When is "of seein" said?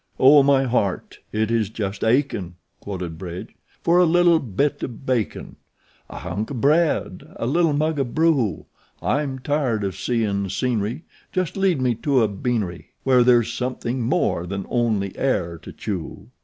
9.83-10.49